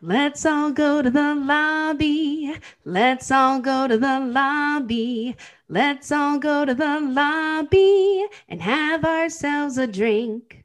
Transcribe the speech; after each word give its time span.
Let's 0.00 0.46
all 0.46 0.70
go 0.70 1.02
to 1.02 1.10
the 1.10 1.34
lobby. 1.34 2.54
Let's 2.84 3.32
all 3.32 3.58
go 3.60 3.88
to 3.88 3.98
the 3.98 4.20
lobby. 4.20 5.36
Let's 5.68 6.12
all 6.12 6.38
go 6.38 6.64
to 6.64 6.72
the 6.72 7.00
lobby 7.00 8.24
and 8.48 8.62
have 8.62 9.04
ourselves 9.04 9.76
a 9.76 9.88
drink. 9.88 10.64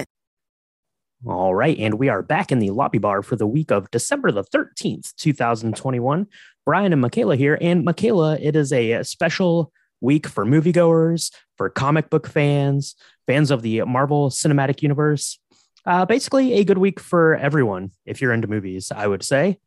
All 1.23 1.53
right, 1.53 1.77
and 1.77 1.99
we 1.99 2.09
are 2.09 2.23
back 2.23 2.51
in 2.51 2.57
the 2.57 2.71
lobby 2.71 2.97
bar 2.97 3.21
for 3.21 3.35
the 3.35 3.45
week 3.45 3.69
of 3.69 3.91
December 3.91 4.31
the 4.31 4.43
13th, 4.43 5.13
2021. 5.17 6.25
Brian 6.65 6.93
and 6.93 7.01
Michaela 7.01 7.35
here. 7.35 7.59
And 7.61 7.85
Michaela, 7.85 8.39
it 8.39 8.55
is 8.55 8.73
a 8.73 9.03
special 9.03 9.71
week 9.99 10.25
for 10.25 10.45
moviegoers, 10.45 11.31
for 11.57 11.69
comic 11.69 12.09
book 12.09 12.25
fans, 12.27 12.95
fans 13.27 13.51
of 13.51 13.61
the 13.61 13.83
Marvel 13.83 14.31
Cinematic 14.31 14.81
Universe. 14.81 15.39
Uh, 15.85 16.05
basically, 16.05 16.53
a 16.53 16.63
good 16.63 16.79
week 16.79 16.99
for 16.99 17.35
everyone 17.35 17.91
if 18.03 18.19
you're 18.19 18.33
into 18.33 18.47
movies, 18.47 18.91
I 18.91 19.05
would 19.05 19.21
say. 19.21 19.59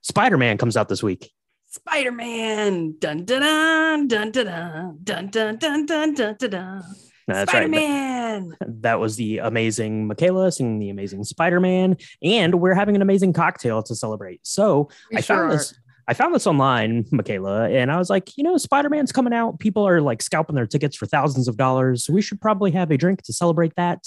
Spider 0.00 0.38
Man 0.38 0.56
comes 0.56 0.74
out 0.74 0.88
this 0.88 1.02
week. 1.02 1.32
Spider 1.66 2.12
Man. 2.12 2.94
Dun 2.98 3.26
dun 3.26 4.08
dun 4.08 4.08
dun 4.08 4.30
dun 4.30 4.98
dun 5.02 5.28
dun 5.28 5.28
dun 5.28 5.58
dun 5.58 6.14
dun 6.14 6.14
dun 6.14 6.50
dun. 6.50 6.82
That's 7.26 7.50
Spider-Man. 7.50 8.48
right. 8.48 8.58
That 8.82 9.00
was 9.00 9.16
the 9.16 9.38
amazing 9.38 10.06
Michaela 10.06 10.50
singing 10.52 10.78
the 10.78 10.90
amazing 10.90 11.24
Spider-Man, 11.24 11.96
and 12.22 12.54
we're 12.60 12.74
having 12.74 12.96
an 12.96 13.02
amazing 13.02 13.32
cocktail 13.32 13.82
to 13.84 13.94
celebrate. 13.94 14.40
So 14.42 14.88
We 15.10 15.18
I 15.18 15.20
sure 15.20 15.36
found 15.36 15.52
are. 15.52 15.56
this. 15.56 15.74
I 16.06 16.12
found 16.12 16.34
this 16.34 16.46
online, 16.46 17.06
Michaela, 17.12 17.70
and 17.70 17.90
I 17.90 17.96
was 17.96 18.10
like, 18.10 18.36
you 18.36 18.44
know, 18.44 18.58
Spider-Man's 18.58 19.10
coming 19.10 19.32
out. 19.32 19.58
People 19.58 19.88
are 19.88 20.02
like 20.02 20.20
scalping 20.20 20.54
their 20.54 20.66
tickets 20.66 20.96
for 20.96 21.06
thousands 21.06 21.48
of 21.48 21.56
dollars. 21.56 22.10
We 22.10 22.20
should 22.20 22.42
probably 22.42 22.72
have 22.72 22.90
a 22.90 22.98
drink 22.98 23.22
to 23.22 23.32
celebrate 23.32 23.74
that. 23.76 24.04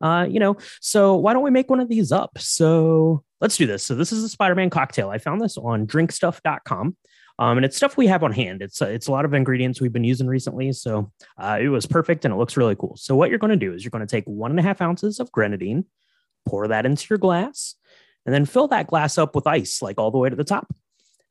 Uh, 0.00 0.26
you 0.28 0.40
know, 0.40 0.56
so 0.80 1.14
why 1.16 1.32
don't 1.34 1.42
we 1.42 1.50
make 1.50 1.68
one 1.68 1.80
of 1.80 1.88
these 1.90 2.10
up? 2.12 2.38
So 2.38 3.22
let's 3.42 3.56
do 3.58 3.66
this. 3.66 3.82
So 3.84 3.94
this 3.94 4.12
is 4.12 4.24
a 4.24 4.28
Spider-Man 4.30 4.70
cocktail. 4.70 5.10
I 5.10 5.18
found 5.18 5.40
this 5.42 5.58
on 5.58 5.86
drinkstuff.com. 5.86 6.96
Um, 7.38 7.58
and 7.58 7.66
it's 7.66 7.76
stuff 7.76 7.96
we 7.96 8.06
have 8.06 8.22
on 8.22 8.32
hand. 8.32 8.62
It's 8.62 8.80
uh, 8.80 8.86
it's 8.86 9.08
a 9.08 9.12
lot 9.12 9.24
of 9.24 9.34
ingredients 9.34 9.80
we've 9.80 9.92
been 9.92 10.04
using 10.04 10.26
recently, 10.26 10.72
so 10.72 11.12
uh, 11.38 11.58
it 11.60 11.68
was 11.68 11.84
perfect 11.84 12.24
and 12.24 12.32
it 12.32 12.38
looks 12.38 12.56
really 12.56 12.76
cool. 12.76 12.96
So 12.96 13.14
what 13.14 13.28
you're 13.28 13.38
going 13.38 13.50
to 13.50 13.56
do 13.56 13.74
is 13.74 13.84
you're 13.84 13.90
going 13.90 14.06
to 14.06 14.10
take 14.10 14.24
one 14.24 14.50
and 14.50 14.60
a 14.60 14.62
half 14.62 14.80
ounces 14.80 15.20
of 15.20 15.30
grenadine, 15.32 15.84
pour 16.46 16.66
that 16.68 16.86
into 16.86 17.06
your 17.10 17.18
glass, 17.18 17.74
and 18.24 18.34
then 18.34 18.46
fill 18.46 18.68
that 18.68 18.86
glass 18.86 19.18
up 19.18 19.34
with 19.34 19.46
ice, 19.46 19.82
like 19.82 19.98
all 19.98 20.10
the 20.10 20.18
way 20.18 20.30
to 20.30 20.36
the 20.36 20.44
top. 20.44 20.74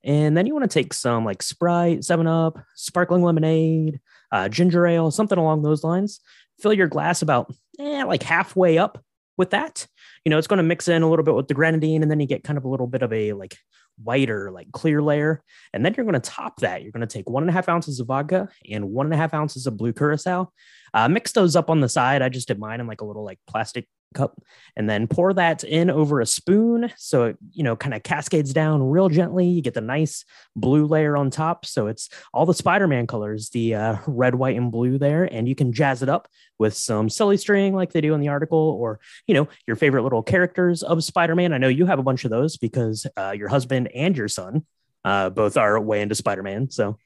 And 0.03 0.37
then 0.37 0.45
you 0.45 0.53
want 0.53 0.69
to 0.69 0.73
take 0.73 0.93
some 0.93 1.25
like 1.25 1.41
Sprite, 1.41 2.03
Seven 2.03 2.27
Up, 2.27 2.59
sparkling 2.75 3.23
lemonade, 3.23 3.99
uh, 4.31 4.47
ginger 4.47 4.85
ale, 4.85 5.09
something 5.09 5.37
along 5.37 5.63
those 5.63 5.83
lines. 5.83 6.19
Fill 6.59 6.73
your 6.73 6.87
glass 6.87 7.23
about 7.23 7.51
eh, 7.79 8.03
like 8.03 8.21
halfway 8.21 8.77
up 8.77 9.03
with 9.37 9.49
that. 9.49 9.87
You 10.23 10.29
know, 10.29 10.37
it's 10.37 10.47
going 10.47 10.57
to 10.57 10.63
mix 10.63 10.87
in 10.87 11.01
a 11.01 11.09
little 11.09 11.25
bit 11.25 11.33
with 11.33 11.47
the 11.47 11.55
grenadine, 11.55 12.03
and 12.03 12.11
then 12.11 12.19
you 12.19 12.27
get 12.27 12.43
kind 12.43 12.57
of 12.57 12.65
a 12.65 12.67
little 12.67 12.87
bit 12.87 13.01
of 13.01 13.11
a 13.11 13.33
like 13.33 13.57
whiter, 14.03 14.51
like 14.51 14.71
clear 14.71 15.01
layer. 15.01 15.41
And 15.73 15.85
then 15.85 15.93
you're 15.95 16.05
going 16.05 16.19
to 16.19 16.19
top 16.19 16.59
that. 16.61 16.83
You're 16.83 16.91
going 16.91 17.07
to 17.07 17.13
take 17.13 17.29
one 17.29 17.43
and 17.43 17.49
a 17.49 17.53
half 17.53 17.69
ounces 17.69 17.99
of 17.99 18.07
vodka 18.07 18.49
and 18.69 18.91
one 18.91 19.05
and 19.05 19.13
a 19.13 19.17
half 19.17 19.33
ounces 19.33 19.67
of 19.67 19.77
blue 19.77 19.93
curacao. 19.93 20.51
Uh, 20.93 21.07
mix 21.07 21.31
those 21.31 21.55
up 21.55 21.69
on 21.69 21.81
the 21.81 21.89
side. 21.89 22.21
I 22.21 22.29
just 22.29 22.47
did 22.47 22.59
mine 22.59 22.79
in 22.79 22.87
like 22.87 23.01
a 23.01 23.05
little 23.05 23.25
like 23.25 23.39
plastic 23.47 23.87
cup 24.13 24.41
and 24.75 24.89
then 24.89 25.07
pour 25.07 25.33
that 25.33 25.63
in 25.63 25.89
over 25.89 26.21
a 26.21 26.25
spoon. 26.25 26.91
So 26.97 27.25
it, 27.25 27.37
you 27.51 27.63
know, 27.63 27.75
kind 27.75 27.93
of 27.93 28.03
cascades 28.03 28.53
down 28.53 28.83
real 28.83 29.09
gently. 29.09 29.47
You 29.47 29.61
get 29.61 29.73
the 29.73 29.81
nice 29.81 30.25
blue 30.55 30.85
layer 30.85 31.17
on 31.17 31.29
top. 31.29 31.65
So 31.65 31.87
it's 31.87 32.09
all 32.33 32.45
the 32.45 32.53
Spider 32.53 32.87
Man 32.87 33.07
colors, 33.07 33.49
the 33.49 33.75
uh, 33.75 33.97
red, 34.07 34.35
white, 34.35 34.57
and 34.57 34.71
blue 34.71 34.97
there. 34.97 35.25
And 35.25 35.47
you 35.47 35.55
can 35.55 35.73
jazz 35.73 36.01
it 36.01 36.09
up 36.09 36.27
with 36.57 36.73
some 36.73 37.09
silly 37.09 37.37
string 37.37 37.73
like 37.73 37.91
they 37.91 38.01
do 38.01 38.13
in 38.13 38.21
the 38.21 38.29
article 38.29 38.77
or, 38.79 38.99
you 39.27 39.33
know, 39.33 39.47
your 39.67 39.75
favorite 39.75 40.03
little 40.03 40.23
characters 40.23 40.83
of 40.83 41.03
Spider 41.03 41.35
Man. 41.35 41.53
I 41.53 41.57
know 41.57 41.67
you 41.67 41.85
have 41.85 41.99
a 41.99 42.03
bunch 42.03 42.23
of 42.23 42.31
those 42.31 42.57
because 42.57 43.05
uh, 43.17 43.33
your 43.35 43.49
husband 43.49 43.89
and 43.93 44.15
your 44.15 44.27
son 44.29 44.65
uh, 45.03 45.29
both 45.29 45.57
are 45.57 45.79
way 45.79 46.01
into 46.01 46.15
Spider 46.15 46.43
Man. 46.43 46.69
So, 46.69 46.97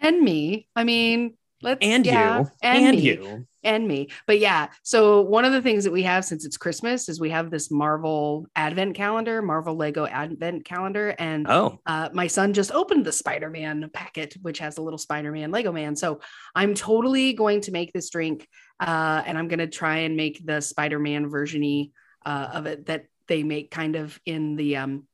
and 0.00 0.20
me. 0.20 0.68
I 0.76 0.84
mean, 0.84 1.37
let's 1.62 1.78
and 1.82 2.06
yeah, 2.06 2.40
you, 2.40 2.50
and, 2.62 2.86
and 2.86 2.96
me, 2.96 3.02
you. 3.02 3.46
and 3.62 3.88
me. 3.88 4.08
But 4.26 4.38
yeah, 4.38 4.68
so 4.82 5.22
one 5.22 5.44
of 5.44 5.52
the 5.52 5.62
things 5.62 5.84
that 5.84 5.92
we 5.92 6.02
have 6.02 6.24
since 6.24 6.44
it's 6.44 6.56
Christmas 6.56 7.08
is 7.08 7.20
we 7.20 7.30
have 7.30 7.50
this 7.50 7.70
Marvel 7.70 8.46
Advent 8.54 8.94
calendar, 8.94 9.42
Marvel 9.42 9.74
Lego 9.74 10.06
Advent 10.06 10.64
calendar, 10.64 11.14
and 11.18 11.46
Oh, 11.48 11.78
uh, 11.86 12.08
my 12.12 12.26
son 12.26 12.52
just 12.52 12.72
opened 12.72 13.04
the 13.04 13.12
Spider-Man 13.12 13.90
packet, 13.92 14.36
which 14.42 14.58
has 14.58 14.78
a 14.78 14.82
little 14.82 14.98
Spider-Man 14.98 15.50
Lego 15.50 15.72
man. 15.72 15.96
So 15.96 16.20
I'm 16.54 16.74
totally 16.74 17.32
going 17.32 17.60
to 17.62 17.72
make 17.72 17.92
this 17.92 18.10
drink, 18.10 18.46
uh, 18.80 19.22
and 19.26 19.36
I'm 19.36 19.48
going 19.48 19.58
to 19.58 19.66
try 19.66 19.98
and 19.98 20.16
make 20.16 20.44
the 20.44 20.60
Spider-Man 20.60 21.30
versiony 21.30 21.92
uh, 22.24 22.48
of 22.52 22.66
it 22.66 22.86
that 22.86 23.06
they 23.26 23.42
make 23.42 23.70
kind 23.70 23.96
of 23.96 24.18
in 24.24 24.56
the 24.56 24.76
um, 24.76 25.04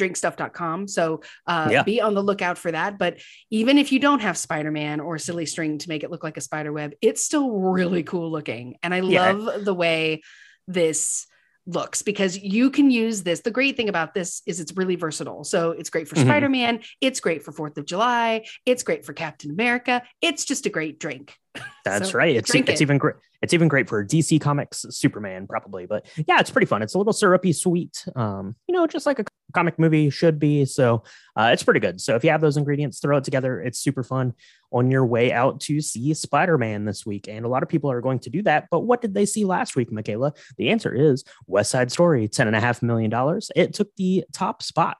drinkstuff.com. 0.00 0.88
So 0.88 1.22
uh, 1.46 1.68
Yeah. 1.70 1.82
be 1.82 2.00
on 2.00 2.14
the 2.14 2.22
lookout 2.22 2.58
for 2.58 2.72
that. 2.72 2.98
But 2.98 3.18
even 3.50 3.78
if 3.78 3.92
you 3.92 3.98
don't 3.98 4.20
have 4.20 4.36
Spider-Man 4.36 5.00
or 5.00 5.18
silly 5.18 5.46
string 5.46 5.78
to 5.78 5.88
make 5.88 6.02
it 6.02 6.10
look 6.10 6.24
like 6.24 6.36
a 6.36 6.40
spider 6.40 6.72
web, 6.72 6.92
it's 7.00 7.22
still 7.22 7.50
really 7.50 8.02
cool 8.02 8.30
looking. 8.30 8.76
And 8.82 8.94
I 8.94 9.00
Yeah. 9.00 9.32
love 9.32 9.64
the 9.64 9.74
way 9.74 10.22
this 10.66 11.26
looks 11.66 12.02
because 12.02 12.36
you 12.38 12.70
can 12.70 12.90
use 12.90 13.22
this. 13.22 13.40
The 13.40 13.50
great 13.50 13.76
thing 13.76 13.88
about 13.88 14.14
this 14.14 14.42
is 14.46 14.58
it's 14.60 14.72
really 14.76 14.96
versatile. 14.96 15.44
So 15.44 15.72
it's 15.72 15.90
great 15.90 16.08
for 16.08 16.16
Mhm. 16.16 16.22
Spider-Man, 16.22 16.80
it's 17.00 17.20
great 17.20 17.42
for 17.44 17.52
4th 17.52 17.76
of 17.76 17.84
July, 17.84 18.46
it's 18.64 18.82
great 18.82 19.04
for 19.04 19.12
Captain 19.12 19.50
America. 19.50 20.02
It's 20.22 20.44
just 20.44 20.66
a 20.66 20.70
great 20.70 20.98
drink. 20.98 21.36
That's 21.84 22.10
So 22.10 22.18
right. 22.18 22.34
It's 22.34 22.52
it's 22.54 22.70
it. 22.70 22.80
even 22.80 22.98
great. 22.98 23.16
It's 23.42 23.54
even 23.54 23.68
great 23.68 23.88
for 23.88 24.04
DC 24.04 24.38
Comics 24.40 24.84
Superman, 24.90 25.46
probably. 25.46 25.86
But 25.86 26.06
yeah, 26.26 26.40
it's 26.40 26.50
pretty 26.50 26.66
fun. 26.66 26.82
It's 26.82 26.94
a 26.94 26.98
little 26.98 27.12
syrupy 27.12 27.52
sweet, 27.52 28.04
um, 28.16 28.54
you 28.66 28.74
know, 28.74 28.86
just 28.86 29.06
like 29.06 29.18
a 29.18 29.24
comic 29.52 29.78
movie 29.78 30.10
should 30.10 30.38
be. 30.38 30.64
So 30.64 31.04
uh, 31.36 31.50
it's 31.52 31.62
pretty 31.62 31.80
good. 31.80 32.00
So 32.00 32.14
if 32.16 32.24
you 32.24 32.30
have 32.30 32.40
those 32.40 32.56
ingredients, 32.56 33.00
throw 33.00 33.16
it 33.18 33.24
together. 33.24 33.60
It's 33.60 33.78
super 33.78 34.02
fun 34.02 34.34
on 34.72 34.90
your 34.90 35.04
way 35.06 35.32
out 35.32 35.60
to 35.62 35.80
see 35.80 36.12
Spider 36.14 36.58
Man 36.58 36.84
this 36.84 37.04
week. 37.06 37.28
And 37.28 37.44
a 37.44 37.48
lot 37.48 37.62
of 37.62 37.68
people 37.68 37.90
are 37.90 38.00
going 38.00 38.18
to 38.20 38.30
do 38.30 38.42
that. 38.42 38.68
But 38.70 38.80
what 38.80 39.00
did 39.00 39.14
they 39.14 39.26
see 39.26 39.44
last 39.44 39.76
week, 39.76 39.90
Michaela? 39.92 40.32
The 40.58 40.70
answer 40.70 40.94
is 40.94 41.24
West 41.46 41.70
Side 41.70 41.90
Story, 41.90 42.28
ten 42.28 42.46
and 42.46 42.56
a 42.56 42.60
half 42.60 42.82
million 42.82 43.10
dollars. 43.10 43.50
It 43.56 43.74
took 43.74 43.94
the 43.96 44.24
top 44.32 44.62
spot. 44.62 44.98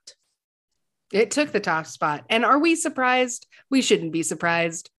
It 1.12 1.32
took 1.32 1.50
the 1.50 1.60
top 1.60 1.86
spot. 1.86 2.24
And 2.30 2.44
are 2.44 2.58
we 2.58 2.76
surprised? 2.76 3.46
We 3.68 3.82
shouldn't 3.82 4.12
be 4.12 4.22
surprised. 4.22 4.90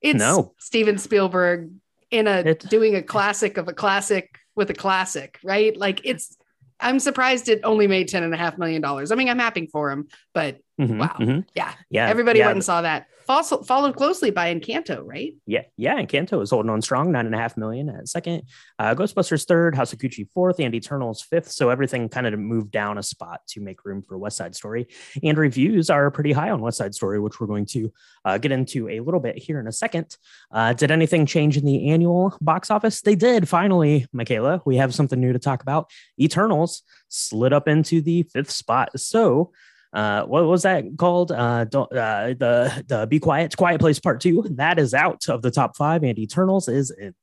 It's 0.00 0.18
No. 0.18 0.54
Steven 0.58 0.98
Spielberg 0.98 1.72
in 2.12 2.28
a 2.28 2.38
It- 2.38 2.60
doing 2.70 2.94
a 2.94 3.02
classic 3.02 3.56
of 3.58 3.66
a 3.68 3.72
classic 3.72 4.38
with 4.54 4.70
a 4.70 4.74
classic, 4.74 5.38
right? 5.42 5.76
Like 5.76 6.00
it's 6.04 6.36
I'm 6.80 7.00
surprised 7.00 7.48
it 7.48 7.60
only 7.64 7.86
made 7.86 8.08
ten 8.08 8.22
and 8.22 8.34
a 8.34 8.36
half 8.36 8.58
million 8.58 8.82
dollars. 8.82 9.10
I 9.10 9.14
mean, 9.14 9.28
I'm 9.28 9.38
happy 9.38 9.66
for 9.66 9.90
him, 9.90 10.08
but 10.32 10.58
Mhm, 10.78 10.98
Wow. 10.98 11.16
mhm. 11.18 11.44
yeah, 11.54 11.72
Yeah. 11.90 12.08
everybody 12.08 12.38
yeah, 12.38 12.46
went 12.46 12.56
and 12.56 12.64
saw 12.64 12.82
that. 12.82 13.06
Fossil, 13.26 13.62
followed 13.62 13.94
closely 13.94 14.30
by 14.30 14.54
Encanto, 14.54 15.02
right? 15.04 15.34
Yeah, 15.44 15.64
yeah, 15.76 16.00
Encanto 16.00 16.40
is 16.40 16.48
holding 16.48 16.70
on 16.70 16.80
strong, 16.80 17.12
nine 17.12 17.26
and 17.26 17.34
a 17.34 17.38
half 17.38 17.58
million 17.58 17.90
at 17.90 18.08
second. 18.08 18.44
Uh, 18.78 18.94
Ghostbusters 18.94 19.44
third, 19.46 19.74
House 19.74 19.92
of 19.92 19.98
Gucci 19.98 20.26
fourth, 20.32 20.58
and 20.60 20.74
Eternals 20.74 21.20
fifth. 21.20 21.50
So 21.50 21.68
everything 21.68 22.08
kind 22.08 22.26
of 22.26 22.38
moved 22.38 22.70
down 22.70 22.96
a 22.96 23.02
spot 23.02 23.42
to 23.48 23.60
make 23.60 23.84
room 23.84 24.00
for 24.00 24.16
West 24.16 24.38
Side 24.38 24.54
Story. 24.54 24.86
And 25.22 25.36
reviews 25.36 25.90
are 25.90 26.10
pretty 26.10 26.32
high 26.32 26.48
on 26.48 26.62
West 26.62 26.78
Side 26.78 26.94
Story, 26.94 27.20
which 27.20 27.38
we're 27.38 27.48
going 27.48 27.66
to 27.66 27.92
uh, 28.24 28.38
get 28.38 28.50
into 28.50 28.88
a 28.88 29.00
little 29.00 29.20
bit 29.20 29.36
here 29.36 29.60
in 29.60 29.66
a 29.66 29.72
second. 29.72 30.16
Uh, 30.50 30.72
did 30.72 30.90
anything 30.90 31.26
change 31.26 31.58
in 31.58 31.66
the 31.66 31.90
annual 31.90 32.34
box 32.40 32.70
office? 32.70 33.02
They 33.02 33.14
did 33.14 33.46
finally, 33.46 34.06
Michaela. 34.10 34.62
We 34.64 34.76
have 34.78 34.94
something 34.94 35.20
new 35.20 35.34
to 35.34 35.38
talk 35.38 35.60
about. 35.60 35.90
Eternals 36.18 36.82
slid 37.08 37.52
up 37.52 37.68
into 37.68 38.00
the 38.00 38.22
fifth 38.22 38.50
spot. 38.50 38.98
So 38.98 39.52
uh 39.92 40.22
what 40.24 40.44
was 40.44 40.62
that 40.62 40.84
called 40.98 41.32
uh 41.32 41.64
don't 41.64 41.90
uh 41.92 42.28
the 42.38 42.84
the 42.88 43.06
be 43.06 43.18
quiet 43.18 43.56
quiet 43.56 43.80
place 43.80 43.98
part 43.98 44.20
two 44.20 44.44
that 44.50 44.78
is 44.78 44.92
out 44.92 45.28
of 45.28 45.40
the 45.42 45.50
top 45.50 45.76
five 45.76 46.02
and 46.02 46.18
eternals 46.18 46.68
is 46.68 46.90
in 46.90 47.14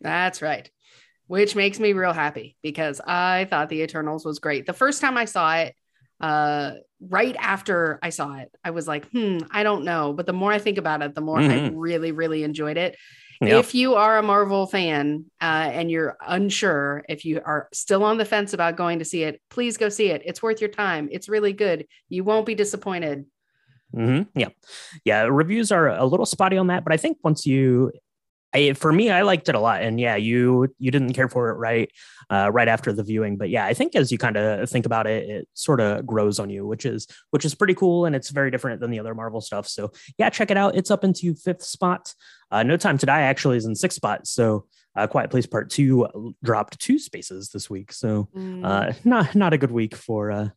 That's 0.00 0.42
right. 0.42 0.70
Which 1.26 1.56
makes 1.56 1.80
me 1.80 1.94
real 1.94 2.12
happy 2.12 2.56
because 2.62 3.00
I 3.00 3.46
thought 3.48 3.70
The 3.70 3.80
Eternals 3.80 4.26
was 4.26 4.38
great. 4.38 4.66
The 4.66 4.74
first 4.74 5.00
time 5.00 5.16
I 5.16 5.24
saw 5.24 5.56
it, 5.56 5.74
uh, 6.20 6.72
right 7.00 7.34
after 7.38 7.98
I 8.02 8.10
saw 8.10 8.36
it, 8.36 8.54
I 8.62 8.70
was 8.70 8.86
like, 8.86 9.08
hmm, 9.10 9.38
I 9.50 9.62
don't 9.62 9.84
know. 9.84 10.12
But 10.12 10.26
the 10.26 10.34
more 10.34 10.52
I 10.52 10.58
think 10.58 10.76
about 10.76 11.00
it, 11.00 11.14
the 11.14 11.22
more 11.22 11.38
I 11.38 11.42
Mhm. 11.42 11.72
really, 11.76 12.12
really 12.12 12.44
enjoyed 12.44 12.76
it. 12.76 12.96
If 13.40 13.74
you 13.74 13.94
are 13.94 14.18
a 14.18 14.22
Marvel 14.22 14.66
fan 14.66 15.26
uh, 15.40 15.70
and 15.72 15.90
you're 15.90 16.16
unsure, 16.26 17.04
if 17.08 17.24
you 17.24 17.40
are 17.44 17.68
still 17.72 18.04
on 18.04 18.18
the 18.18 18.24
fence 18.24 18.52
about 18.52 18.76
going 18.76 18.98
to 19.00 19.04
see 19.04 19.22
it, 19.24 19.40
please 19.50 19.76
go 19.76 19.88
see 19.88 20.10
it. 20.10 20.22
It's 20.24 20.42
worth 20.42 20.60
your 20.60 20.70
time. 20.70 21.08
It's 21.10 21.28
really 21.28 21.52
good. 21.52 21.86
You 22.08 22.24
won't 22.24 22.46
be 22.46 22.54
disappointed. 22.54 23.26
hmm 23.92 24.22
Yeah, 24.34 24.48
yeah. 25.04 25.22
Reviews 25.22 25.70
are 25.72 25.88
a 25.88 26.04
little 26.04 26.26
spotty 26.26 26.56
on 26.56 26.68
that, 26.68 26.84
but 26.84 26.92
I 26.92 26.96
think 26.96 27.18
once 27.22 27.46
you, 27.46 27.92
I, 28.54 28.72
for 28.74 28.92
me, 28.92 29.10
I 29.10 29.22
liked 29.22 29.48
it 29.48 29.54
a 29.54 29.60
lot. 29.60 29.82
And 29.82 29.98
yeah, 29.98 30.16
you 30.16 30.72
you 30.78 30.90
didn't 30.90 31.12
care 31.14 31.28
for 31.28 31.50
it 31.50 31.54
right 31.54 31.90
uh, 32.30 32.50
right 32.52 32.68
after 32.68 32.92
the 32.92 33.02
viewing, 33.02 33.36
but 33.36 33.50
yeah, 33.50 33.66
I 33.66 33.74
think 33.74 33.94
as 33.96 34.12
you 34.12 34.18
kind 34.18 34.36
of 34.36 34.70
think 34.70 34.86
about 34.86 35.06
it, 35.06 35.28
it 35.28 35.48
sort 35.54 35.80
of 35.80 36.06
grows 36.06 36.38
on 36.38 36.50
you, 36.50 36.66
which 36.66 36.86
is 36.86 37.06
which 37.30 37.44
is 37.44 37.54
pretty 37.54 37.74
cool, 37.74 38.06
and 38.06 38.14
it's 38.16 38.30
very 38.30 38.50
different 38.50 38.80
than 38.80 38.90
the 38.90 39.00
other 39.00 39.14
Marvel 39.14 39.40
stuff. 39.40 39.66
So 39.66 39.90
yeah, 40.18 40.30
check 40.30 40.50
it 40.50 40.56
out. 40.56 40.76
It's 40.76 40.90
up 40.90 41.04
into 41.04 41.34
fifth 41.34 41.62
spot. 41.64 42.14
Uh, 42.50 42.62
no 42.62 42.76
Time 42.76 42.98
to 42.98 43.06
Die 43.06 43.20
actually 43.22 43.56
is 43.56 43.64
in 43.66 43.74
sixth 43.74 43.96
spot. 43.96 44.26
So 44.26 44.66
uh, 44.96 45.06
Quiet 45.08 45.30
Place 45.30 45.46
Part 45.46 45.70
Two 45.70 46.34
dropped 46.42 46.78
two 46.78 46.98
spaces 46.98 47.50
this 47.50 47.68
week. 47.68 47.92
So 47.92 48.28
Mm. 48.36 48.64
uh, 48.64 48.92
not 49.04 49.34
not 49.34 49.52
a 49.52 49.58
good 49.58 49.72
week 49.72 49.96
for 49.96 50.30
uh, 50.30 50.48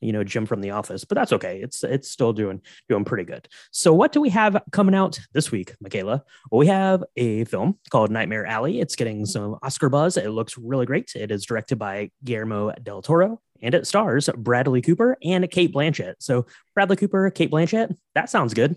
you 0.00 0.12
know 0.12 0.24
Jim 0.24 0.46
from 0.46 0.60
The 0.60 0.70
Office, 0.70 1.04
but 1.04 1.14
that's 1.14 1.32
okay. 1.32 1.60
It's 1.62 1.84
it's 1.84 2.10
still 2.10 2.32
doing 2.32 2.60
doing 2.88 3.04
pretty 3.04 3.24
good. 3.24 3.48
So 3.70 3.92
what 3.92 4.12
do 4.12 4.20
we 4.20 4.30
have 4.30 4.62
coming 4.72 4.94
out 4.94 5.18
this 5.32 5.50
week, 5.50 5.74
Michaela? 5.80 6.24
Well, 6.50 6.58
we 6.58 6.66
have 6.66 7.04
a 7.16 7.44
film 7.44 7.78
called 7.90 8.10
Nightmare 8.10 8.46
Alley. 8.46 8.80
It's 8.80 8.96
getting 8.96 9.26
some 9.26 9.58
Oscar 9.62 9.88
buzz. 9.88 10.16
It 10.16 10.30
looks 10.30 10.56
really 10.56 10.86
great. 10.86 11.12
It 11.14 11.30
is 11.30 11.44
directed 11.44 11.76
by 11.78 12.10
Guillermo 12.24 12.72
del 12.82 13.02
Toro. 13.02 13.40
And 13.62 13.74
it 13.74 13.86
stars 13.86 14.28
Bradley 14.36 14.80
Cooper 14.80 15.18
and 15.22 15.48
Cate 15.50 15.72
Blanchett. 15.72 16.14
So 16.20 16.46
Bradley 16.74 16.96
Cooper, 16.96 17.30
Cate 17.30 17.50
Blanchett, 17.50 17.94
that 18.14 18.30
sounds 18.30 18.54
good. 18.54 18.76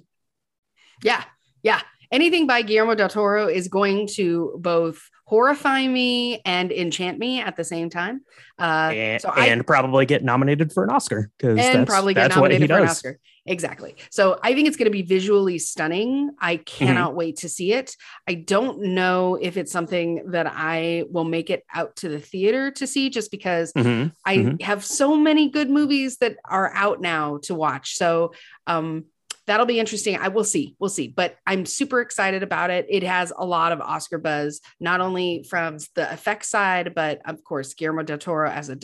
Yeah, 1.03 1.23
yeah. 1.61 1.81
Anything 2.13 2.45
by 2.45 2.61
Guillermo 2.61 2.93
del 2.93 3.09
Toro 3.09 3.47
is 3.47 3.67
going 3.67 4.07
to 4.13 4.55
both 4.61 5.01
horrify 5.25 5.87
me 5.87 6.41
and 6.45 6.71
enchant 6.71 7.17
me 7.17 7.41
at 7.41 7.55
the 7.55 7.63
same 7.63 7.89
time. 7.89 8.21
Uh, 8.59 8.91
and, 8.93 9.21
so 9.21 9.29
I- 9.29 9.47
and 9.47 9.65
probably 9.65 10.05
get 10.05 10.23
nominated 10.23 10.71
for 10.71 10.83
an 10.83 10.91
Oscar 10.91 11.31
because 11.39 11.57
and 11.57 11.79
that's, 11.79 11.89
probably 11.89 12.13
get 12.13 12.21
that's 12.25 12.35
nominated 12.35 12.69
for 12.69 12.77
an. 12.77 12.87
Oscar. 12.87 13.19
Exactly. 13.47 13.95
So 14.11 14.39
I 14.43 14.53
think 14.53 14.67
it's 14.67 14.77
going 14.77 14.85
to 14.85 14.91
be 14.91 15.01
visually 15.01 15.57
stunning. 15.57 16.29
I 16.39 16.57
Mm-hmm. 16.57 16.63
cannot 16.85 17.15
wait 17.15 17.37
to 17.37 17.49
see 17.49 17.73
it. 17.73 17.95
I 18.27 18.35
don't 18.35 18.79
know 18.93 19.39
if 19.41 19.57
it's 19.57 19.71
something 19.71 20.23
that 20.31 20.45
I 20.47 21.05
will 21.09 21.25
make 21.25 21.49
it 21.49 21.63
out 21.73 21.95
to 21.97 22.09
the 22.09 22.19
theater 22.19 22.69
to 22.71 22.85
see 22.87 23.09
just 23.09 23.31
because 23.31 23.73
Mhm. 23.73 24.13
I 24.23 24.37
Mhm. 24.37 24.61
have 24.61 24.85
so 24.85 25.17
many 25.17 25.49
good 25.49 25.69
movies 25.69 26.17
that 26.17 26.37
are 26.45 26.71
out 26.75 27.01
now 27.01 27.39
to 27.43 27.55
watch. 27.55 27.97
So 27.97 28.33
um 28.67 29.05
that'll 29.47 29.65
be 29.65 29.79
interesting. 29.79 30.17
I 30.17 30.29
will 30.29 30.43
see. 30.43 30.75
We'll 30.79 30.89
see. 30.89 31.07
But 31.07 31.35
I'm 31.45 31.65
super 31.65 32.01
excited 32.01 32.43
about 32.43 32.69
it. 32.69 32.85
It 32.89 33.03
has 33.03 33.31
a 33.37 33.45
lot 33.45 33.71
of 33.71 33.81
Oscar 33.81 34.17
buzz, 34.17 34.61
not 34.79 35.01
only 35.01 35.43
from 35.49 35.77
the 35.95 36.11
effects 36.11 36.49
side, 36.49 36.93
but 36.95 37.21
of 37.25 37.43
course 37.43 37.73
Guillermo 37.73 38.03
del 38.03 38.17
Toro 38.17 38.49
as 38.49 38.69
a 38.69 38.77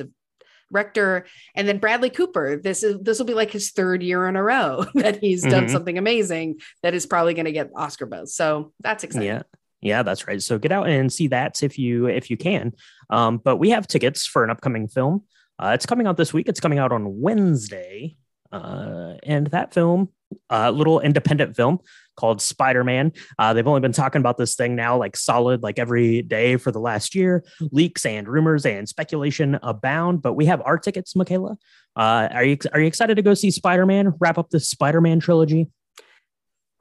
director 0.71 1.25
and 1.55 1.67
then 1.67 1.77
Bradley 1.79 2.09
Cooper. 2.09 2.57
This 2.61 2.83
is 2.83 2.99
this 3.01 3.17
will 3.19 3.25
be 3.25 3.33
like 3.33 3.51
his 3.51 3.71
third 3.71 4.03
year 4.03 4.27
in 4.27 4.35
a 4.35 4.43
row 4.43 4.85
that 4.95 5.19
he's 5.19 5.41
done 5.43 5.65
Mhm. 5.65 5.71
something 5.71 5.97
amazing 5.97 6.59
that 6.83 6.93
is 6.93 7.05
probably 7.05 7.33
going 7.33 7.45
to 7.45 7.51
get 7.51 7.71
Oscar 7.75 8.05
buzz. 8.05 8.35
So 8.35 8.73
that's 8.79 9.03
exciting. 9.03 9.27
Yeah. 9.27 9.41
Yeah, 9.81 10.03
that's 10.03 10.27
right. 10.27 10.41
So 10.41 10.59
get 10.59 10.73
out 10.73 10.89
and 10.89 11.11
see 11.11 11.27
that 11.29 11.63
if 11.63 11.79
you 11.79 12.07
if 12.07 12.29
you 12.29 12.35
can. 12.35 12.73
Um, 13.09 13.37
but 13.37 13.57
we 13.57 13.69
have 13.69 13.87
tickets 13.87 14.25
for 14.25 14.43
an 14.43 14.49
upcoming 14.49 14.89
film. 14.89 15.23
Uh, 15.57 15.71
it's 15.73 15.85
coming 15.85 16.05
out 16.05 16.17
this 16.17 16.33
week. 16.33 16.49
It's 16.49 16.59
coming 16.59 16.79
out 16.79 16.91
on 16.91 17.21
Wednesday. 17.21 18.17
Uh, 18.51 19.13
and 19.23 19.47
that 19.47 19.73
film, 19.73 20.09
a 20.49 20.71
little 20.71 20.99
independent 20.99 21.55
film 21.55 21.79
called 22.17 22.41
Spider 22.41 22.83
Man. 22.83 23.13
Uh, 23.37 23.53
they've 23.53 23.67
only 23.67 23.81
been 23.81 23.93
talking 23.93 24.19
about 24.19 24.37
this 24.37 24.55
thing 24.55 24.75
now, 24.75 24.97
like 24.97 25.15
solid, 25.15 25.63
like 25.63 25.79
every 25.79 26.21
day 26.21 26.57
for 26.57 26.71
the 26.71 26.79
last 26.79 27.15
year. 27.15 27.43
Leaks 27.71 28.05
and 28.05 28.27
rumors 28.27 28.65
and 28.65 28.87
speculation 28.89 29.57
abound. 29.63 30.21
But 30.21 30.33
we 30.33 30.45
have 30.45 30.61
our 30.65 30.77
tickets, 30.77 31.15
Michaela. 31.15 31.57
Uh, 31.95 32.27
are 32.31 32.43
you 32.43 32.57
are 32.73 32.79
you 32.79 32.87
excited 32.87 33.15
to 33.15 33.21
go 33.21 33.33
see 33.33 33.51
Spider 33.51 33.85
Man? 33.85 34.13
Wrap 34.19 34.37
up 34.37 34.49
the 34.49 34.59
Spider 34.59 35.01
Man 35.01 35.19
trilogy. 35.19 35.67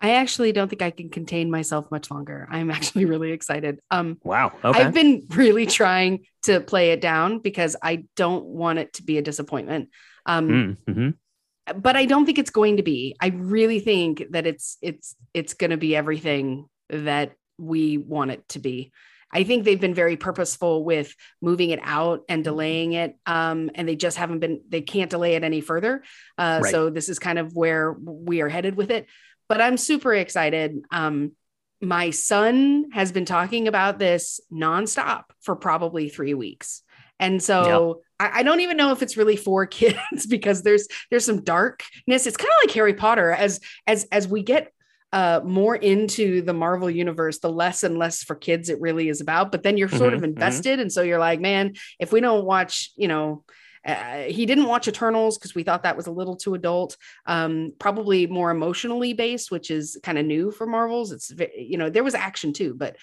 I 0.00 0.10
actually 0.10 0.52
don't 0.52 0.68
think 0.68 0.80
I 0.80 0.92
can 0.92 1.10
contain 1.10 1.50
myself 1.50 1.90
much 1.90 2.10
longer. 2.10 2.46
I'm 2.50 2.70
actually 2.76 3.04
really 3.04 3.32
excited. 3.32 3.80
Um 3.90 4.18
Wow. 4.22 4.52
Okay. 4.64 4.80
I've 4.80 4.94
been 4.94 5.26
really 5.30 5.66
trying 5.66 6.24
to 6.42 6.60
play 6.60 6.90
it 6.90 7.00
down 7.00 7.40
because 7.40 7.76
I 7.82 8.04
don't 8.16 8.44
want 8.44 8.78
it 8.78 8.92
to 8.94 9.02
be 9.02 9.18
a 9.18 9.22
disappointment. 9.22 9.88
Um, 10.26 10.48
Mm, 10.48 10.76
mhm. 10.94 11.14
But 11.76 11.96
I 11.96 12.06
don't 12.06 12.26
think 12.26 12.38
it's 12.38 12.50
going 12.50 12.76
to 12.78 12.82
be. 12.82 13.16
I 13.20 13.28
really 13.28 13.80
think 13.80 14.24
that 14.30 14.46
it's 14.46 14.76
it's 14.82 15.14
it's 15.34 15.54
going 15.54 15.70
to 15.70 15.76
be 15.76 15.96
everything 15.96 16.66
that 16.90 17.32
we 17.58 17.98
want 17.98 18.30
it 18.30 18.48
to 18.50 18.58
be. 18.58 18.92
I 19.30 19.44
think 19.44 19.64
they've 19.64 19.80
been 19.80 19.94
very 19.94 20.16
purposeful 20.16 20.84
with 20.84 21.14
moving 21.42 21.70
it 21.70 21.80
out 21.82 22.22
and 22.28 22.42
delaying 22.42 22.94
it, 22.94 23.16
um, 23.26 23.70
and 23.74 23.86
they 23.88 23.96
just 23.96 24.16
haven't 24.16 24.38
been. 24.38 24.62
They 24.68 24.80
can't 24.80 25.10
delay 25.10 25.34
it 25.34 25.44
any 25.44 25.60
further. 25.60 26.02
Uh, 26.36 26.60
Right. 26.62 26.72
So 26.72 26.90
this 26.90 27.08
is 27.08 27.18
kind 27.18 27.38
of 27.38 27.54
where 27.54 27.92
we 27.92 28.40
are 28.40 28.48
headed 28.48 28.76
with 28.76 28.90
it. 28.90 29.06
But 29.48 29.60
I'm 29.60 29.76
super 29.76 30.14
excited. 30.14 30.82
Um, 30.90 31.32
my 31.80 32.10
son 32.10 32.90
has 32.92 33.12
been 33.12 33.24
talking 33.24 33.68
about 33.68 33.98
this 33.98 34.40
nonstop 34.52 35.24
for 35.40 35.56
probably 35.56 36.08
three 36.08 36.34
weeks. 36.34 36.82
And 37.20 37.42
so 37.42 38.02
I, 38.20 38.40
I 38.40 38.42
don't 38.42 38.60
even 38.60 38.76
know 38.76 38.92
if 38.92 39.02
it's 39.02 39.16
really 39.16 39.36
for 39.36 39.66
kids 39.66 40.26
because 40.28 40.62
there's 40.62 40.88
there's 41.10 41.24
some 41.24 41.42
darkness. 41.42 42.26
It's 42.26 42.36
kind 42.36 42.50
of 42.50 42.68
like 42.68 42.74
Harry 42.74 42.94
Potter 42.94 43.30
as 43.32 43.60
as 43.86 44.06
as 44.12 44.28
we 44.28 44.42
get 44.42 44.72
uh 45.12 45.40
more 45.42 45.74
into 45.74 46.42
the 46.42 46.52
Marvel 46.52 46.90
universe, 46.90 47.38
the 47.38 47.50
less 47.50 47.82
and 47.82 47.98
less 47.98 48.22
for 48.22 48.34
kids 48.34 48.68
it 48.68 48.80
really 48.80 49.08
is 49.08 49.20
about. 49.20 49.50
But 49.50 49.62
then 49.62 49.76
you're 49.78 49.88
sort 49.88 50.14
of 50.14 50.22
Mhm, 50.22 50.28
mhm. 50.36 50.64
invested, 50.64 50.80
and 50.80 50.92
so 50.92 51.02
you're 51.02 51.18
like, 51.18 51.40
man, 51.40 51.74
if 51.98 52.12
we 52.12 52.20
don't 52.20 52.44
watch, 52.44 52.90
you 52.96 53.08
know. 53.08 53.44
Uh, 53.86 54.24
he 54.24 54.44
didn't 54.44 54.66
watch 54.66 54.88
Eternals 54.88 55.38
because 55.38 55.54
we 55.54 55.62
thought 55.62 55.84
that 55.84 55.96
was 55.96 56.08
a 56.08 56.10
little 56.12 56.36
too 56.36 56.54
adult. 56.54 56.96
Um, 57.26 57.72
probably 57.78 58.26
more 58.26 58.50
emotionally 58.50 59.14
based, 59.14 59.50
which 59.50 59.70
is 59.70 59.98
kind 60.02 60.18
of 60.18 60.26
new 60.26 60.50
for 60.50 60.66
Marvels. 60.66 61.12
It's 61.12 61.32
you 61.56 61.78
know 61.78 61.88
there 61.88 62.04
was 62.04 62.14
action 62.14 62.52
too, 62.52 62.74
but 62.74 62.96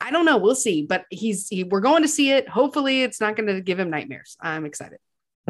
I- 0.00 0.10
don't 0.10 0.24
know. 0.24 0.36
We'll 0.36 0.54
see. 0.54 0.86
But 0.86 1.04
he's 1.10 1.48
he, 1.48 1.64
we're 1.64 1.80
going 1.80 2.02
to 2.02 2.08
see 2.08 2.30
it. 2.30 2.48
Hopefully, 2.48 3.02
it's 3.02 3.20
not 3.20 3.36
going 3.36 3.46
to 3.46 3.60
give 3.60 3.78
him 3.78 3.90
nightmares. 3.90 4.36
I'm 4.40 4.64
excited. 4.64 4.98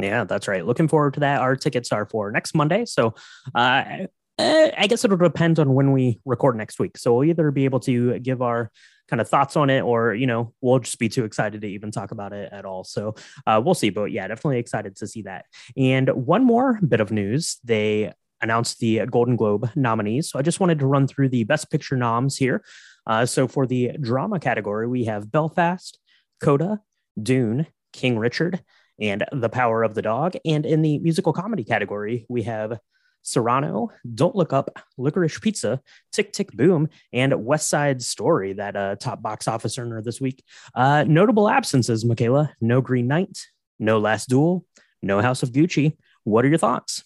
Yeah, 0.01 0.25
that's 0.25 0.49
right. 0.49 0.65
Looking 0.65 0.89
forward 0.89 1.15
to 1.15 1.21
that. 1.21 1.41
Our 1.41 1.57
tickets 1.57 1.93
are 1.93 2.07
for 2.07 2.31
next 2.31 2.55
Monday. 2.55 2.85
So 2.85 3.15
uh, 3.55 4.07
I 4.39 4.87
guess 4.89 5.05
it'll 5.05 5.17
depend 5.17 5.59
on 5.59 5.75
when 5.75 5.93
we 5.93 6.21
record 6.25 6.57
next 6.57 6.79
week. 6.79 6.97
So 6.97 7.15
we'll 7.15 7.25
either 7.29 7.51
be 7.51 7.65
able 7.65 7.81
to 7.81 8.19
give 8.21 8.41
our 8.41 8.71
kind 9.09 9.21
of 9.21 9.29
thoughts 9.29 9.57
on 9.57 9.69
it 9.69 9.81
or, 9.81 10.15
you 10.15 10.27
know, 10.27 10.55
we'll 10.61 10.79
just 10.79 10.99
be 10.99 11.09
too 11.09 11.25
excited 11.25 11.61
to 11.61 11.67
even 11.67 11.91
talk 11.91 12.13
about 12.13 12.33
it 12.33 12.51
at 12.53 12.65
all. 12.65 12.85
So 12.85 13.17
uh, 13.47 13.61
we'll 13.63 13.75
see. 13.75 13.91
But 13.91 14.13
yeah, 14.13 14.29
definitely 14.29 14.59
excited 14.59 14.97
to 14.97 15.07
see 15.07 15.23
that. 15.23 15.47
And 15.77 16.09
one 16.11 16.45
more 16.45 16.79
bit 16.87 17.01
of 17.01 17.11
news 17.11 17.59
they 17.65 18.13
announced 18.41 18.79
the 18.79 19.05
Golden 19.07 19.37
Globe 19.37 19.69
nominees. 19.75 20.31
So 20.31 20.39
I 20.39 20.43
just 20.43 20.61
wanted 20.61 20.79
to 20.79 20.87
run 20.87 21.07
through 21.07 21.29
the 21.29 21.45
Best 21.45 21.71
Picture 21.71 21.97
noms 21.97 22.37
here. 22.37 22.65
Uh, 23.11 23.27
so 23.27 23.49
for 23.49 23.67
the 23.67 23.91
drama 24.01 24.39
category, 24.39 24.87
we 24.87 25.07
have 25.07 25.33
Belfast, 25.33 25.99
Coda, 26.41 26.81
Dune, 27.21 27.67
King 27.93 28.17
Richard, 28.17 28.63
and 29.01 29.25
The 29.33 29.49
Power 29.49 29.83
of 29.83 29.97
the 29.97 30.03
Dog. 30.03 30.37
And 30.45 30.65
in 30.65 30.81
the 30.83 31.01
musical 31.01 31.33
comedy 31.33 31.65
category, 31.65 32.25
we 32.29 32.45
have 32.45 32.79
Cyrano, 33.23 33.89
Don't 34.15 34.37
Look 34.37 34.53
Up, 34.53 34.71
Licorice 34.97 35.41
Pizza, 35.41 35.81
Tick 36.13 36.33
Tick 36.33 36.53
Boom, 36.53 36.89
and 37.13 37.45
West 37.45 37.69
Side 37.69 38.01
Story, 38.01 38.53
that 38.53 38.77
uh, 38.77 38.95
top 38.95 39.21
box 39.21 39.49
office 39.49 39.77
earner 39.77 40.01
this 40.01 40.21
week. 40.21 40.45
Uh, 40.73 41.03
notable 41.05 41.49
absences, 41.49 42.05
Michaela 42.05 42.55
No 42.61 42.81
Green 42.81 43.09
Knight, 43.09 43.49
No 43.81 43.99
Last 43.99 44.29
Duel, 44.29 44.65
No 45.03 45.21
House 45.21 45.43
of 45.43 45.51
Gucci. 45.51 45.97
What 46.23 46.45
are 46.45 46.49
your 46.49 46.59
thoughts? 46.59 47.03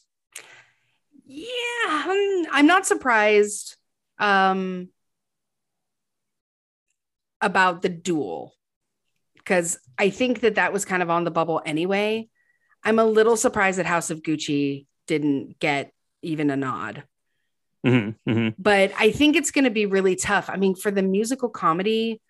Yeah, 1.24 1.46
I'm, 1.88 2.46
I'm 2.52 2.66
not 2.66 2.84
surprised 2.86 3.76
um, 4.18 4.90
about 7.44 7.82
the 7.82 7.88
duel 7.88 8.54
because 9.36 9.78
I 9.98 10.08
think 10.10 10.40
that 10.40 10.54
that 10.54 10.72
was 10.72 10.84
kind 10.86 11.02
of 11.02 11.10
on 11.10 11.24
the 11.24 11.30
bubble 11.30 11.60
anyway. 11.64 12.28
I'm 12.82 12.98
a 12.98 13.04
little 13.04 13.36
surprised 13.36 13.78
that 13.78 13.86
House 13.86 14.10
of 14.10 14.22
Gucci 14.22 14.86
didn't 15.06 15.58
get 15.58 15.92
even 16.22 16.50
a 16.50 16.56
nod, 16.56 17.04
Mhm, 17.84 18.16
mhm. 18.26 18.54
but 18.58 18.92
I 18.98 19.10
think 19.10 19.36
it's 19.36 19.50
going 19.50 19.64
to 19.64 19.70
be 19.70 19.84
really 19.84 20.16
tough. 20.16 20.48
I 20.48 20.56
mean, 20.56 20.74
for 20.74 20.90
the 20.90 21.02
musical 21.02 21.50
comedy, 21.50 22.22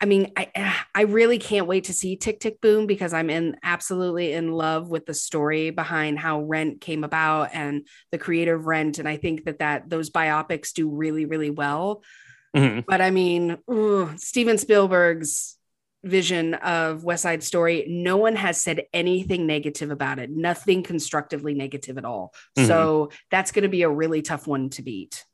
I 0.00 0.06
mean, 0.06 0.32
I 0.36 0.50
I 0.94 1.02
really 1.02 1.38
can't 1.38 1.66
wait 1.66 1.84
to 1.84 1.92
see 1.92 2.16
Tick 2.16 2.40
Tick 2.40 2.60
Boom 2.60 2.86
because 2.86 3.12
I'm 3.12 3.30
in 3.30 3.56
absolutely 3.62 4.32
in 4.32 4.50
love 4.50 4.88
with 4.88 5.06
the 5.06 5.14
story 5.14 5.70
behind 5.70 6.18
how 6.18 6.40
Rent 6.40 6.80
came 6.80 7.04
about 7.04 7.50
and 7.52 7.86
the 8.10 8.18
creator 8.18 8.54
of 8.54 8.66
Rent, 8.66 8.98
and 8.98 9.08
I 9.08 9.16
think 9.16 9.44
that 9.44 9.58
that 9.58 9.88
those 9.90 10.10
biopics 10.10 10.72
do 10.72 10.88
really 10.90 11.26
really 11.26 11.50
well. 11.50 12.02
Mhm. 12.56 12.84
But 12.86 13.00
I 13.00 13.10
mean, 13.10 13.58
ooh, 13.70 14.12
Steven 14.16 14.58
Spielberg's 14.58 15.56
vision 16.04 16.54
of 16.54 17.04
West 17.04 17.22
Side 17.22 17.42
Story, 17.42 17.86
no 17.88 18.16
one 18.16 18.34
has 18.36 18.60
said 18.60 18.82
anything 18.92 19.46
negative 19.46 19.90
about 19.90 20.18
it, 20.18 20.30
nothing 20.30 20.82
constructively 20.82 21.54
negative 21.54 21.96
at 21.96 22.04
all. 22.04 22.34
Mhm. 22.58 22.66
So 22.66 23.10
that's 23.30 23.52
going 23.52 23.62
to 23.62 23.68
be 23.68 23.82
a 23.82 23.88
really 23.88 24.20
tough 24.20 24.46
one 24.46 24.68
to 24.70 24.82
beat. 24.82 25.24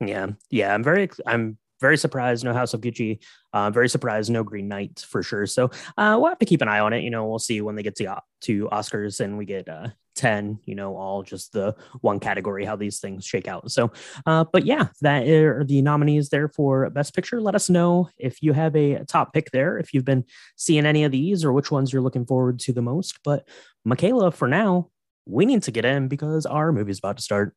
Yeah, 0.00 0.28
yeah, 0.50 0.72
I'm 0.74 0.82
very, 0.84 1.10
I'm 1.26 1.58
very 1.80 1.96
surprised, 1.96 2.44
no 2.44 2.52
House 2.52 2.74
of 2.74 2.80
Gucci. 2.80 3.18
Uh, 3.52 3.70
very 3.70 3.88
surprised, 3.88 4.30
no 4.30 4.42
Green 4.42 4.68
Knight 4.68 5.04
for 5.06 5.22
sure. 5.22 5.46
So 5.46 5.66
uh, 5.98 6.16
we'll 6.18 6.28
have 6.28 6.38
to 6.38 6.46
keep 6.46 6.62
an 6.62 6.68
eye 6.68 6.80
on 6.80 6.92
it. 6.92 7.02
You 7.02 7.10
know, 7.10 7.26
we'll 7.26 7.38
see 7.38 7.60
when 7.60 7.74
they 7.74 7.82
get 7.82 7.96
to 7.96 8.20
to 8.42 8.68
Oscars 8.70 9.20
and 9.20 9.36
we 9.36 9.44
get 9.44 9.68
uh, 9.68 9.88
10 10.14 10.60
you 10.64 10.74
know 10.74 10.96
all 10.96 11.22
just 11.22 11.52
the 11.52 11.74
one 12.00 12.20
category 12.20 12.64
how 12.64 12.76
these 12.76 13.00
things 13.00 13.24
shake 13.24 13.48
out. 13.48 13.70
So 13.70 13.92
uh 14.26 14.44
but 14.52 14.64
yeah 14.64 14.88
that 15.00 15.26
are 15.28 15.64
the 15.64 15.82
nominees 15.82 16.28
there 16.28 16.48
for 16.48 16.88
best 16.90 17.14
picture. 17.14 17.40
Let 17.40 17.54
us 17.54 17.68
know 17.68 18.08
if 18.18 18.42
you 18.42 18.52
have 18.52 18.76
a 18.76 19.04
top 19.04 19.32
pick 19.32 19.50
there 19.50 19.78
if 19.78 19.92
you've 19.92 20.04
been 20.04 20.24
seeing 20.56 20.86
any 20.86 21.04
of 21.04 21.12
these 21.12 21.44
or 21.44 21.52
which 21.52 21.70
ones 21.70 21.92
you're 21.92 22.02
looking 22.02 22.26
forward 22.26 22.58
to 22.60 22.72
the 22.72 22.82
most. 22.82 23.18
But 23.24 23.48
michaela 23.84 24.30
for 24.30 24.48
now 24.48 24.90
we 25.26 25.46
need 25.46 25.62
to 25.64 25.70
get 25.70 25.84
in 25.84 26.08
because 26.08 26.46
our 26.46 26.72
movie's 26.72 26.98
about 26.98 27.16
to 27.16 27.22
start. 27.22 27.54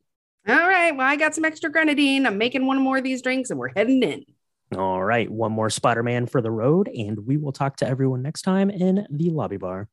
All 0.47 0.55
right. 0.55 0.95
Well 0.95 1.07
i 1.07 1.15
got 1.15 1.35
some 1.35 1.45
extra 1.45 1.69
grenadine. 1.69 2.25
I'm 2.25 2.37
making 2.37 2.65
one 2.65 2.81
more 2.81 2.97
of 2.97 3.03
these 3.03 3.21
drinks 3.21 3.49
and 3.49 3.59
we're 3.59 3.73
heading 3.75 4.03
in. 4.03 4.23
All 4.75 5.03
right. 5.03 5.29
One 5.29 5.51
more 5.51 5.69
spider-man 5.69 6.27
for 6.27 6.41
the 6.41 6.51
road 6.51 6.87
and 6.87 7.25
we 7.25 7.37
will 7.37 7.51
talk 7.51 7.77
to 7.77 7.87
everyone 7.87 8.21
next 8.21 8.41
time 8.41 8.69
in 8.69 9.07
the 9.09 9.29
lobby 9.29 9.57
bar 9.57 9.89